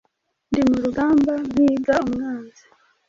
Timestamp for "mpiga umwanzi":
1.49-2.63